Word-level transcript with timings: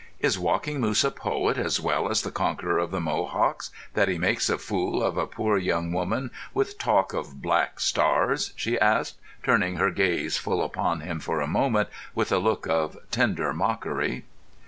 "Is 0.19 0.39
Walking 0.39 0.79
Moose 0.79 1.03
a 1.03 1.11
poet 1.11 1.59
as 1.59 1.79
well 1.79 2.09
as 2.09 2.23
the 2.23 2.31
conqueror 2.31 2.79
of 2.79 2.89
the 2.89 2.99
Mohawks, 2.99 3.69
that 3.93 4.07
he 4.07 4.17
makes 4.17 4.49
a 4.49 4.57
fool 4.57 5.03
of 5.03 5.15
a 5.15 5.27
poor 5.27 5.59
young 5.59 5.93
woman 5.93 6.31
with 6.55 6.79
talk 6.79 7.13
of 7.13 7.39
black 7.39 7.79
stars?" 7.79 8.51
she 8.55 8.79
asked, 8.79 9.19
turning 9.43 9.75
her 9.75 9.91
gaze 9.91 10.37
full 10.37 10.63
upon 10.63 11.01
him 11.01 11.19
for 11.19 11.39
a 11.39 11.45
moment 11.45 11.87
with 12.15 12.31
a 12.31 12.39
look 12.39 12.65
of 12.67 12.97
tender 13.11 13.53
mockery. 13.53 14.23